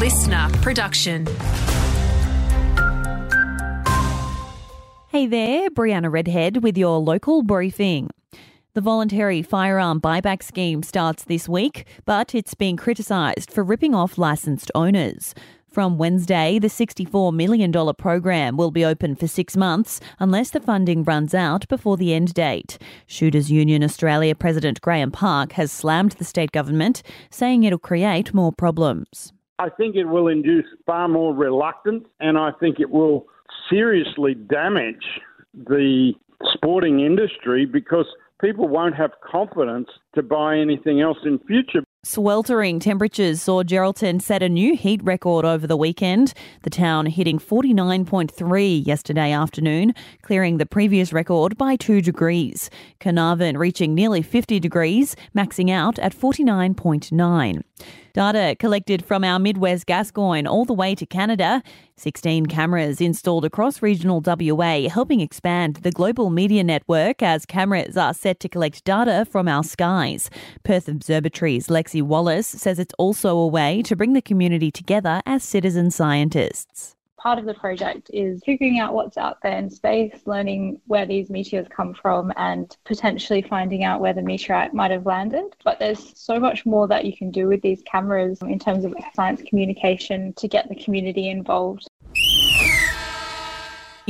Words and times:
LiSTNR 0.00 0.62
production. 0.62 1.26
Hey 5.08 5.26
there, 5.26 5.68
Brianna 5.68 6.10
Redhead 6.10 6.62
with 6.62 6.78
your 6.78 6.96
local 6.96 7.42
briefing. 7.42 8.08
The 8.72 8.80
voluntary 8.80 9.42
firearm 9.42 10.00
buyback 10.00 10.42
scheme 10.42 10.82
starts 10.82 11.24
this 11.24 11.50
week, 11.50 11.86
but 12.06 12.34
it's 12.34 12.54
being 12.54 12.78
criticised 12.78 13.50
for 13.50 13.62
ripping 13.62 13.94
off 13.94 14.16
licensed 14.16 14.70
owners. 14.74 15.34
From 15.70 15.98
Wednesday, 15.98 16.58
the 16.58 16.68
$64 16.68 17.34
million 17.34 17.70
program 17.92 18.56
will 18.56 18.70
be 18.70 18.86
open 18.86 19.14
for 19.14 19.26
six 19.26 19.54
months 19.54 20.00
unless 20.18 20.48
the 20.48 20.60
funding 20.60 21.04
runs 21.04 21.34
out 21.34 21.68
before 21.68 21.98
the 21.98 22.14
end 22.14 22.32
date. 22.32 22.78
Shooters 23.06 23.52
Union 23.52 23.84
Australia 23.84 24.34
President 24.34 24.80
Graham 24.80 25.10
Park 25.10 25.52
has 25.52 25.70
slammed 25.70 26.12
the 26.12 26.24
state 26.24 26.52
government, 26.52 27.02
saying 27.28 27.64
it'll 27.64 27.78
create 27.78 28.32
more 28.32 28.50
problems. 28.50 29.34
I 29.60 29.68
think 29.68 29.94
it 29.94 30.06
will 30.06 30.28
induce 30.28 30.64
far 30.86 31.06
more 31.06 31.34
reluctance, 31.34 32.04
and 32.18 32.38
I 32.38 32.50
think 32.60 32.80
it 32.80 32.88
will 32.88 33.26
seriously 33.68 34.32
damage 34.32 35.04
the 35.54 36.14
sporting 36.54 37.00
industry 37.00 37.66
because 37.66 38.06
people 38.40 38.68
won't 38.68 38.94
have 38.94 39.10
confidence 39.20 39.88
to 40.14 40.22
buy 40.22 40.56
anything 40.56 41.02
else 41.02 41.18
in 41.26 41.38
future. 41.40 41.84
Sweltering 42.02 42.80
temperatures 42.80 43.42
saw 43.42 43.62
Geraldton 43.62 44.22
set 44.22 44.42
a 44.42 44.48
new 44.48 44.74
heat 44.74 45.02
record 45.04 45.44
over 45.44 45.66
the 45.66 45.76
weekend, 45.76 46.32
the 46.62 46.70
town 46.70 47.04
hitting 47.04 47.38
49.3 47.38 48.86
yesterday 48.86 49.32
afternoon, 49.32 49.92
clearing 50.22 50.56
the 50.56 50.64
previous 50.64 51.12
record 51.12 51.58
by 51.58 51.76
2 51.76 52.00
degrees. 52.00 52.70
Carnarvon 53.00 53.58
reaching 53.58 53.94
nearly 53.94 54.22
50 54.22 54.58
degrees, 54.58 55.14
maxing 55.36 55.70
out 55.70 55.98
at 55.98 56.16
49.9. 56.16 57.62
Data 58.12 58.56
collected 58.58 59.04
from 59.04 59.22
our 59.22 59.38
Midwest 59.38 59.86
Gascoyne 59.86 60.46
all 60.46 60.64
the 60.64 60.72
way 60.72 60.94
to 60.96 61.06
Canada. 61.06 61.62
16 61.96 62.46
cameras 62.46 63.00
installed 63.00 63.44
across 63.44 63.82
regional 63.82 64.20
WA, 64.24 64.88
helping 64.88 65.20
expand 65.20 65.76
the 65.76 65.92
Global 65.92 66.28
Meteor 66.28 66.64
Network 66.64 67.22
as 67.22 67.46
cameras 67.46 67.96
are 67.96 68.12
set 68.12 68.40
to 68.40 68.48
collect 68.48 68.84
data 68.84 69.26
from 69.30 69.46
our 69.46 69.62
skies. 69.62 70.28
Perth 70.64 70.88
Observatory's 70.88 71.70
Wallace 71.94 72.46
says 72.46 72.78
it's 72.78 72.94
also 72.98 73.36
a 73.36 73.46
way 73.46 73.82
to 73.82 73.96
bring 73.96 74.12
the 74.12 74.22
community 74.22 74.70
together 74.70 75.20
as 75.26 75.42
citizen 75.42 75.90
scientists 75.90 76.94
part 77.20 77.38
of 77.38 77.44
the 77.44 77.54
project 77.54 78.10
is 78.12 78.42
figuring 78.44 78.78
out 78.78 78.94
what's 78.94 79.18
out 79.18 79.38
there 79.42 79.58
in 79.58 79.68
space, 79.68 80.22
learning 80.24 80.80
where 80.86 81.04
these 81.04 81.28
meteors 81.28 81.66
come 81.68 81.92
from, 81.92 82.32
and 82.36 82.76
potentially 82.84 83.42
finding 83.42 83.84
out 83.84 84.00
where 84.00 84.14
the 84.14 84.22
meteorite 84.22 84.72
might 84.72 84.90
have 84.90 85.06
landed. 85.06 85.54
But 85.64 85.78
there's 85.78 86.18
so 86.18 86.40
much 86.40 86.64
more 86.64 86.88
that 86.88 87.04
you 87.04 87.16
can 87.16 87.30
do 87.30 87.46
with 87.46 87.60
these 87.60 87.82
cameras 87.82 88.38
in 88.42 88.58
terms 88.58 88.84
of 88.84 88.94
science 89.14 89.42
communication 89.46 90.32
to 90.34 90.48
get 90.48 90.68
the 90.68 90.74
community 90.74 91.28
involved. 91.28 91.86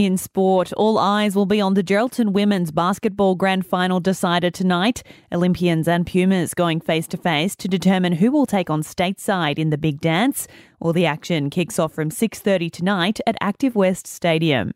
In 0.00 0.16
sport, 0.16 0.72
all 0.78 0.96
eyes 0.96 1.36
will 1.36 1.44
be 1.44 1.60
on 1.60 1.74
the 1.74 1.82
Geraldton 1.82 2.32
Women's 2.32 2.70
Basketball 2.70 3.34
Grand 3.34 3.66
Final 3.66 4.00
decider 4.00 4.48
tonight. 4.48 5.02
Olympians 5.30 5.86
and 5.86 6.06
Pumas 6.06 6.54
going 6.54 6.80
face 6.80 7.06
to 7.08 7.18
face 7.18 7.54
to 7.56 7.68
determine 7.68 8.14
who 8.14 8.32
will 8.32 8.46
take 8.46 8.70
on 8.70 8.82
stateside 8.82 9.58
in 9.58 9.68
the 9.68 9.76
big 9.76 10.00
dance. 10.00 10.48
All 10.80 10.94
the 10.94 11.04
action 11.04 11.50
kicks 11.50 11.78
off 11.78 11.92
from 11.92 12.08
6:30 12.10 12.70
tonight 12.70 13.20
at 13.26 13.36
Active 13.42 13.76
West 13.76 14.06
Stadium. 14.06 14.72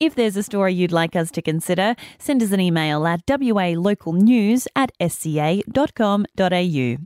If 0.00 0.14
there's 0.14 0.38
a 0.38 0.42
story 0.42 0.72
you'd 0.72 0.92
like 0.92 1.14
us 1.14 1.30
to 1.32 1.42
consider, 1.42 1.94
send 2.18 2.42
us 2.42 2.52
an 2.52 2.60
email 2.60 3.06
at 3.06 3.26
walocalnews 3.26 4.66
at 4.74 4.92
sca.com.au. 4.98 6.96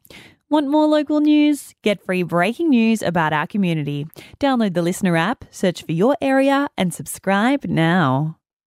Want 0.51 0.71
more 0.71 0.87
local 0.87 1.21
news? 1.21 1.75
Get 1.83 2.01
free 2.03 2.23
breaking 2.23 2.71
news 2.71 3.03
about 3.03 3.35
our 3.35 3.47
community. 3.47 4.07
Download 4.41 4.73
the 4.73 4.81
LiSTNR 4.81 5.19
app, 5.19 5.45
search 5.51 5.83
for 5.83 5.93
your 5.93 6.17
area, 6.23 6.69
and 6.79 6.95
subscribe 6.95 7.67
now. 7.67 8.38